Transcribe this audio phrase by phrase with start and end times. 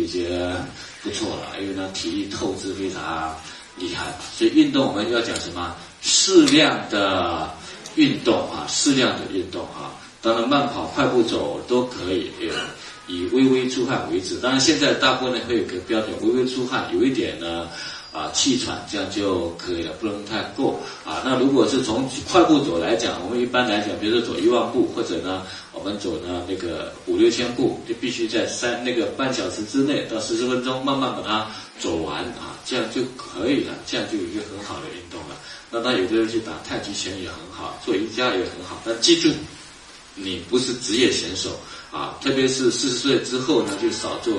[0.00, 0.24] 已经
[1.02, 3.34] 不错了，因为呢体力透支非常
[3.76, 5.74] 厉害，所以运动我们要讲什么？
[6.02, 7.50] 适量的
[7.94, 9.92] 运动啊，适量的运动啊，
[10.22, 12.30] 当然慢跑、快步走都可以，
[13.06, 14.36] 以微微出汗为止。
[14.40, 17.68] 当然现在大部分呢会有个标准，微微出汗，有一点呢。
[18.12, 21.22] 啊，气喘这样就可以了，不能太过啊。
[21.24, 25.46] 那如果是从快步走来讲，我们一般来讲，比如说走一万步，或者呢，
[25.82, 35.34] 我们走呢那个五六千步，就必须在三那个半小时之内到四十分钟，慢慢把它走完啊，这样就可以了，这样就有一个很好的运动了。
[35.70, 39.30] 那他有的人去打太极拳也很好，做瑜伽也很好，但记住，
[40.14, 41.58] 你不是职业选手
[41.90, 44.34] 啊，特别是四十岁之后呢，就少做。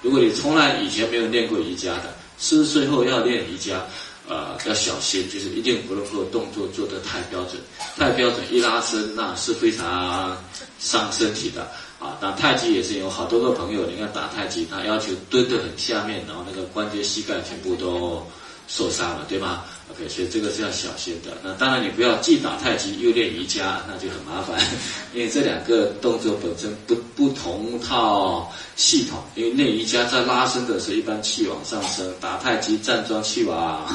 [0.00, 2.16] 如果你从来以前没有练过瑜伽的。
[2.38, 3.82] 四十岁后要练瑜伽，
[4.28, 7.60] 呃，要小心，就是一定不能够动作做得太标准，
[7.96, 10.36] 太标准一拉伸那是非常
[10.78, 11.62] 伤身体的
[12.00, 12.18] 啊。
[12.20, 18.26] 打太极也是有好多个朋友，你看打太极，他要求蹲得很下面，然后那个关节、膝盖全部都
[18.66, 21.30] 受伤了，对吗？OK，所以这个是要小心的。
[21.44, 24.60] 那当然，你不要既打太极又练瑜伽，那就很麻烦，
[25.14, 29.22] 因为这两个动作本身不不同套系统。
[29.36, 33.86] 因为练瑜伽在拉伸的时候，一般气往上升；打太极站桩气往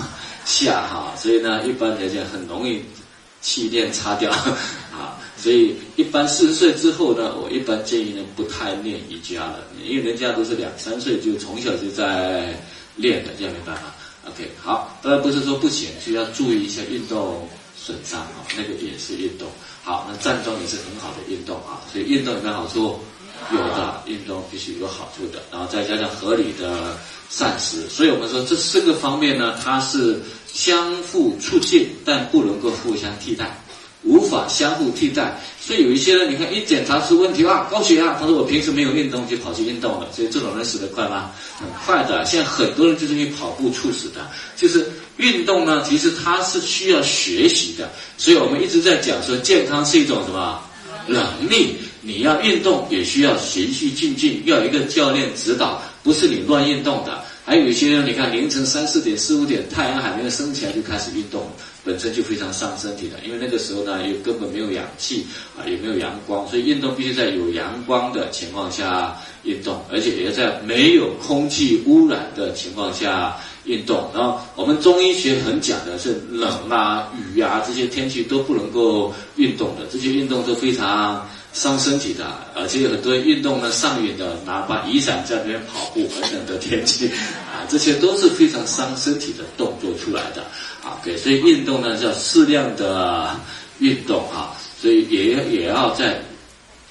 [0.45, 2.81] 下哈，所以呢，一般来讲很容易
[3.41, 4.31] 气垫擦掉
[4.91, 5.17] 啊。
[5.37, 12.53] 所以一般四十岁之后呢，我一般建议呢不太练瑜伽了，因为人家都是两三岁就从小就在
[12.95, 13.83] 练的，这样没办法。
[14.27, 19.47] OK，好，当然不是说不行，需要注意一下运动损伤啊，那个也是运动。
[19.83, 22.99] 好，那站桩也是很好的运动啊，所以运动有没有好处？
[23.51, 26.97] 有的，运动必须有好处的，然后再加上合理的
[27.29, 30.19] 膳食，所以我们说这四个方面呢，它是
[30.53, 33.57] 相互促进，但不能够互相替代。
[34.03, 41.29] 无法相互替代，所以有一些人，你看一检查出问题啊，高血压，他说我平时没有运动就跑去运动了，所以这种人死得快吗？
[41.59, 42.25] 很快的。
[42.25, 50.59] 现在很多人就是因为跑步猝死的，就是运动呢，其实它是需要学习的，所以我们一直在讲说，健康是一种什么
[51.05, 51.77] 能力？
[52.01, 57.23] 你要运动也需要循序渐进，要有一个教练指导，不是你乱运动的。
[57.43, 61.47] 还有一些人，你看凌晨三四点、四五点，太阳还没有升起来就开始运动，
[61.83, 63.17] 本身就非常伤身体的。
[63.25, 65.25] 因为那个时候呢，又根本没有氧气
[65.57, 73.35] 啊，也没有阳光，所以运动必须在有阳光的情况下运动，而且也要在没有空气污染的情况下
[73.65, 74.09] 运动。
[74.13, 81.27] 然后我们中医学很讲的是冷啊、雨啊这些天气都不能够运动的，这些运动都非常。
[81.53, 82.25] 伤身体的，
[82.55, 87.07] 而且有很多运动呢上瘾的，拿把雨伞在那边跑步，很冷的天气，
[87.51, 90.43] 啊，这些都是非常伤身体的动作出来的，
[90.81, 93.35] 啊，对，所以运动呢叫适量的
[93.79, 96.21] 运动啊，所以也也要在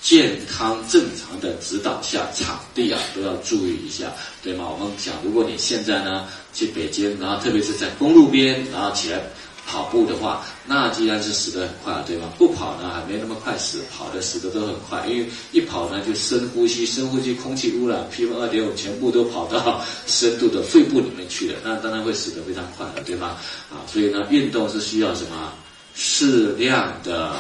[0.03, 4.67] 健康正常的指导下，场地啊都要注意一下，对吗？
[4.71, 9.21] 我们想，如果你现在呢去北京，然后特别是在公路边，然后起来。
[9.67, 12.33] 跑步的话，那既然是死得很快，对吧？
[12.37, 23.41] 不跑呢，还没那么快死；跑的死的都很快，因为一跑呢就深呼吸，深呼吸空气污染 PM 二点五全部都跑到深度的肺部里面去了，那当然会死得非常快了，对吧？
[23.71, 25.53] 啊，所以呢，运动是需要什么
[25.95, 27.33] 适量的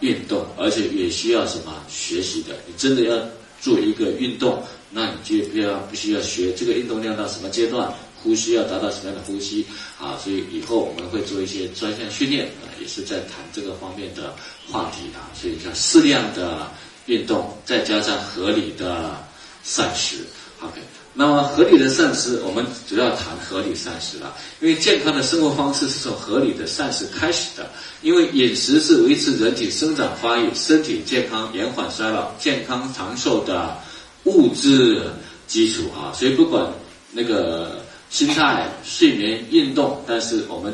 [0.00, 2.54] 运动，而且也需要什么学习的。
[2.66, 3.16] 你真的要
[3.60, 7.92] 做一个运动，那你就要必须要学这个运动量到什么阶段。
[8.22, 9.66] 呼吸要达到什么样的呼吸
[9.98, 10.16] 啊？
[10.22, 14.32] 所以以后我们会做一些专项训练啊，也是在谈这个方面的
[14.70, 15.26] 话题啊。
[15.34, 16.70] 所以像适量的
[17.06, 19.16] 运动，再加上合理的
[19.64, 20.18] 膳食
[20.60, 20.80] ，OK。
[21.14, 27.68] 那么合理的膳食，我们主要谈合理膳食了，因为健康的生活方式是从合理的膳食开始的。
[28.00, 33.76] 因为饮食是维持人体生长发育、身体健康、延缓衰老、健康长寿的
[34.24, 35.02] 物质
[35.46, 36.14] 基础啊。
[36.14, 36.66] 所以不管
[37.10, 37.81] 那个。
[38.12, 40.72] 心态、睡眠、运动，但是我们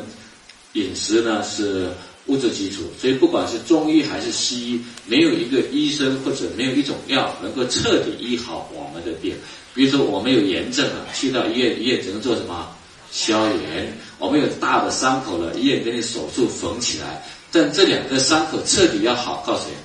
[0.73, 1.89] 饮食呢是
[2.25, 9.33] 物质基础，所以不管是中医还是西医，没有一个医生或者没有一种药能够彻底医好我们的病。
[9.73, 12.67] 比如说我们有炎症了，去到医院，医院只能做什么
[13.09, 13.87] 消炎；
[14.17, 17.23] 我们有大的伤口了，医院给你手术缝起来。
[17.53, 19.75] 但这两个伤口彻底要好，告诉你，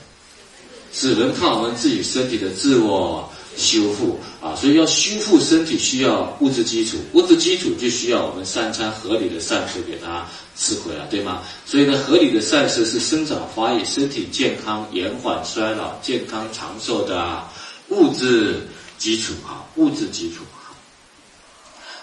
[0.93, 3.33] 只能靠我们自己身体的自我。
[3.56, 11.43] 修复啊，所以要修复身体需要物质基础，物质基础就需要我们三餐合理的膳食给它吃回来，对吗？
[11.65, 17.43] 所以呢，合理的膳食是生长发育、身体健康、延缓衰老、健康长寿的
[17.89, 18.67] 物质
[18.99, 20.43] 基础啊，物质基础。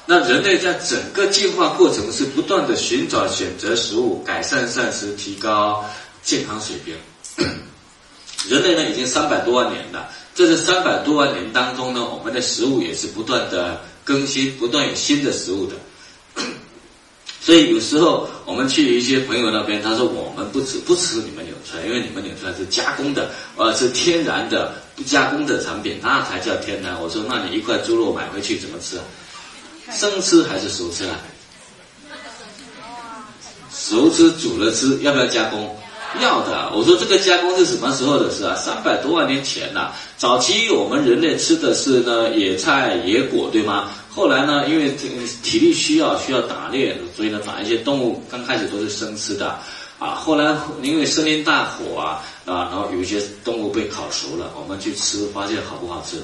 [0.06, 5.86] 那人类在整个进化过程是不断的寻找、选择食物、改善膳食、提高
[6.24, 6.96] 健康水平。
[8.50, 10.10] 人类呢，已经三百多万年了。
[10.34, 15.76] 在这三百多万年当中呢，我们的食物也是不断的更新，不断有新的食物的。
[17.44, 27.02] 所以有时候我们去一些朋友那边，他说我们不吃不吃你们纽崔莱，因为你们纽崔莱是加工的，呃是天然的不加工的产品，那才叫天然。
[27.02, 29.00] 我说那你一块猪肉买回去怎么吃？
[29.92, 31.20] 生吃还是熟吃啊？
[33.74, 35.78] 熟吃煮了吃，要不要加工？
[36.20, 36.72] 要的。
[36.76, 38.56] 我说这个加工是什么时候的事啊？
[38.56, 39.92] 三百多万年前呐。
[40.18, 43.90] 早期我们人类吃的是呢野菜野果，对吗？
[44.10, 44.92] 后来呢，因为
[45.42, 49.56] 体力需要需要打猎，所以呢把一些动物刚开始都是生吃的，
[50.00, 56.18] 啊，后来因为森林大火啊啊，然后有一些动物被烤熟了，我们去吃，发现好不好吃？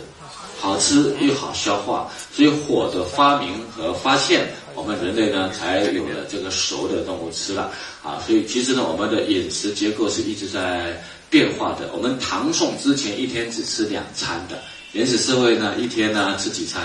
[0.59, 7.71] 好吃又好消化，所以火的发明和发现，我们人类呢才有了这个熟的动物吃了
[8.03, 8.17] 啊。
[8.25, 10.99] 所以其实呢，我们的饮食结构是一直在
[11.29, 11.91] 变化的。
[11.93, 14.59] 我们唐宋之前一天只吃两餐的，
[14.93, 16.81] 原始社会呢一天呢吃几餐？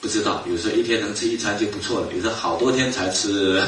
[0.00, 3.62] 不知道，有时候一天能吃一餐就不错了，有时候好多天才吃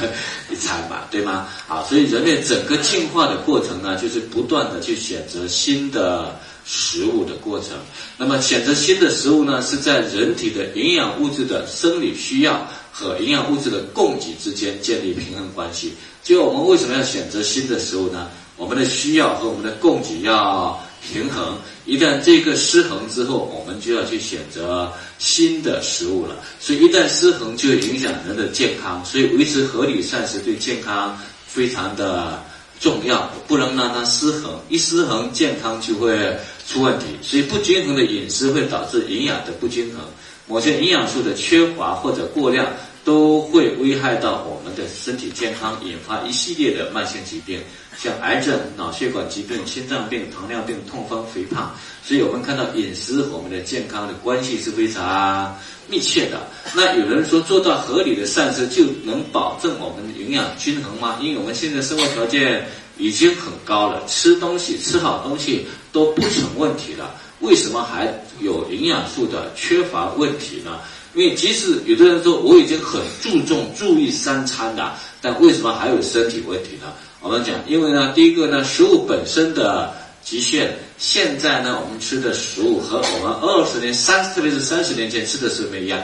[0.50, 1.46] 一餐嘛，对吗？
[1.68, 6.34] 啊，所以人类整个进化的过程呢，就是不断的去选择新的。
[6.64, 7.70] 食物的过程，
[8.16, 15.94] 那么选择新的食物呢，是在人体的营养物质的生理需要和营养物质的供给之间建立平衡关系。
[16.22, 18.28] 就我们为什么要选择新的食物呢？
[18.56, 26.36] 我们的需要和我们的供给要平衡，一旦这个失衡之后，我们就要去选择新的食物了。
[26.60, 29.04] 所以一旦失衡，就会影响人的健康。
[29.04, 32.40] 所以维持合理膳食对健康非常的。
[32.80, 36.36] 重要不能让它失衡，一失衡健康就会
[36.66, 37.06] 出问题。
[37.22, 40.00] 所以不均衡的饮食会导致营养的不均衡，
[40.46, 42.66] 某些营养素的缺乏或者过量
[43.04, 47.60] 都会危害到我们的身体健康，引发一系列的慢性疾病，
[47.96, 51.74] 像癌症、脑血管疾病、心脏病、糖尿病、痛风、肥胖。
[52.04, 55.56] 所以我们看到饮食和我们的健康的关系是非常。
[55.88, 61.18] 密切的，那有人说做到合理的膳食就能保证我们的营养均衡吗？
[61.20, 62.64] 因为我们现在生活条件
[63.02, 68.06] 已经很高了，吃东西吃好东西都不成问题了，为什么还
[68.38, 70.78] 有营养素的缺乏问题呢？
[71.14, 76.92] 因为即使有的人说我已经很注重注意三餐了，但为什么还有身体问题呢？
[77.20, 79.92] 我们讲，因为呢，第一个呢，食物本身的。
[80.24, 80.78] 极限。
[80.98, 86.00] 现在呢，我们吃的食物和我们二十年、三特别是三十年前吃的是不一样。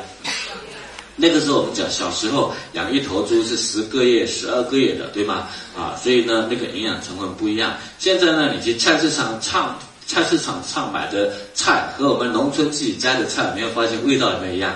[1.21, 5.49] 那个时候我们讲小时候养一头猪是十个月、十二个月的，对吗？
[5.77, 7.77] 啊，所以呢，那个营养成分不一样。
[7.99, 9.77] 现在呢，你去菜市场唱
[10.07, 14.73] 菜市场上买的菜和我们农村自己摘的菜，没有发现味道有没有一样？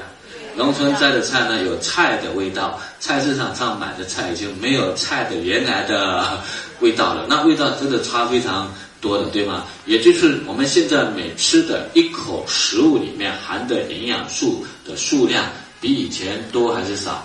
[0.56, 6.42] 农村摘的菜呢，有菜的味道；菜市场上买的菜已经没有菜的原来的
[6.80, 7.24] 味道了。
[7.28, 8.68] 那味道真的差非常。
[9.02, 9.64] 多的对吗？
[9.84, 15.44] 也就是我们现在每吃的一口食物里面含的营养素的数量
[15.82, 17.22] 比以前多还是少？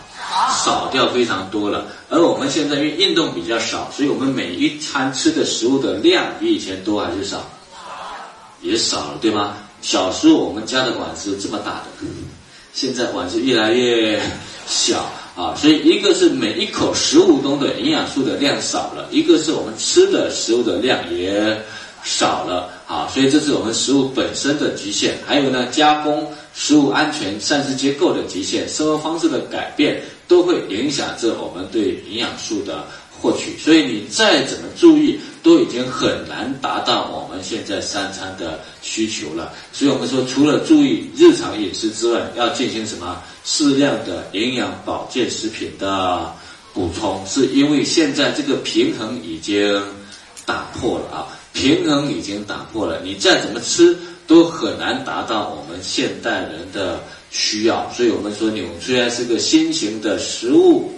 [0.63, 1.85] 少掉非常多了。
[2.09, 7.47] 而我们现在因为运动比较少，所以我们每一餐吃的食物的量比以前多还是少？
[8.61, 9.53] 也少了，对吗？
[9.81, 12.07] 小时候我们家的碗是这么大的，
[12.73, 14.19] 现在碗是越来越
[14.67, 15.05] 小。
[15.37, 21.55] 啊，所以一个是每一口食物中的营养素的量少了，一个是我们吃的食物的量也
[22.03, 25.15] 少了啊，所以这是我们食物本身的局限。
[25.27, 32.83] 还有呢，加工食物安全、膳食结构的极限，生活方式的改变，都会影响着我们对营养素的。
[33.19, 39.51] 获取，所以你再怎么注意，都已经很难达到我们现在三餐的需求了。
[39.73, 46.31] 所以我们说，除了注意日常饮食之外，要进行什么适量的营养保健食品的
[46.75, 49.81] 补充，是因为现在这个平衡已经
[50.45, 53.97] 打破了啊，平衡已经打破了，你再怎么吃
[54.27, 57.91] 都很难达到我们现代人的需要。
[57.95, 60.91] 所以我们说，纽虽然是个新型的食物。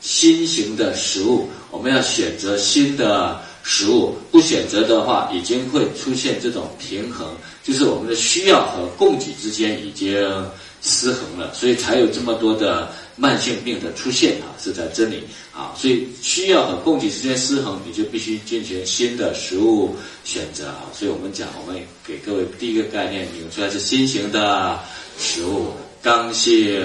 [0.00, 7.28] 新型的食物，我们要选择新的食物，不选择的话，已经会出现这种平衡，
[7.62, 10.12] 就是我们的需要和供给之间已经
[10.82, 15.22] 失衡了，所以才有这么多的慢性病的出现啊，是在这里
[15.54, 24.78] 啊，所以需要和供给之间失衡，你就必须进行新的食物选择啊，所以我们讲，我们给各位第一个概念，引出来是新型的
[25.18, 25.72] 食物，
[26.02, 26.84] 刚性。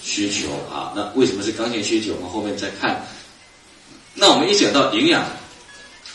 [0.00, 2.14] 需求啊，那为什么是刚性需求？
[2.14, 3.04] 我们后面再看。
[4.14, 5.26] 那我们一讲到营养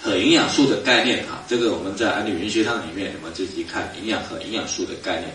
[0.02, 5.32] 和营养素的概念啊，这个我们在安利云学堂里面，我们就一看营养和营养素的概念。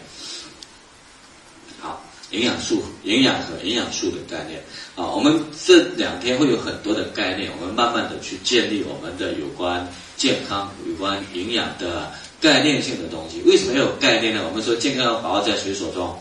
[2.30, 4.62] 好，营养素、营养和营养素的概念
[4.94, 13.40] 啊，我们这两天会有很多的概念，我们慢慢的去建立我们的有关健康、有关营养的概念性的东西。
[13.46, 14.44] 为什么要有概念呢？
[14.48, 16.16] 我们说健康要把握在谁手中？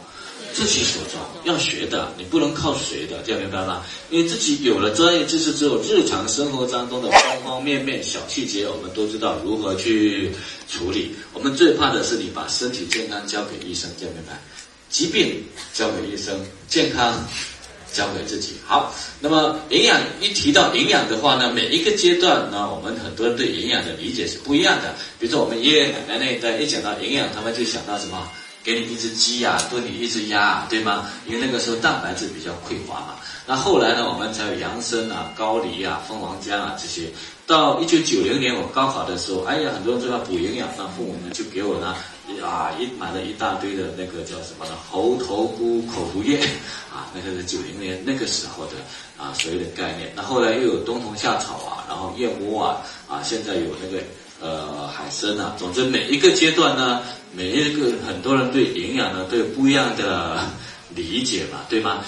[0.54, 3.84] 自己手中要学的，你不能靠谁的，这样明白吗？
[4.10, 10.32] 因为自己有了专业知识之后，日常生活当中的方方面面、小细节，我们都知道如何去
[10.68, 11.14] 处理。
[11.34, 14.40] 我们最怕的是你把身体健康交给医生，这样明白？
[14.98, 15.44] 疾病
[15.76, 17.24] 交给医生，健康
[17.94, 18.56] 交给自己。
[18.66, 24.96] 好，那么营养一提到营养的话呢，每一个阶段呢，我们很多人对营养的理解是不一样的。
[25.20, 28.28] 比如说我们爷爷奶奶那一代，一讲到营养，他们就想到什么？
[28.64, 31.08] 给你一只鸡呀，炖你一只鸭，对吗？
[31.28, 33.16] 因为那个时候蛋白质比较匮乏嘛。
[33.46, 37.08] 那后来呢，我们才有养生啊、高梨啊、蜂王浆啊这些。
[37.46, 41.96] 到一九九零年我高考的时候，哎呀，很多人说要补营养，那父母呢就给我呢
[42.42, 44.72] 啊一买了一大堆的那个叫什么呢？
[44.90, 46.40] 猴头菇口服液
[46.94, 48.74] 啊，那个是九零年那个时候的
[49.18, 50.12] 啊所谓的概念。
[50.16, 54.04] 那后来又有冬虫夏草啊，然后燕窝啊啊，现在有那个。
[54.40, 57.02] 呃，海参啊，总之每一个阶段呢，
[57.34, 60.48] 每一个很多人对营养呢都有不一样的
[60.94, 62.06] 理解嘛，对吗？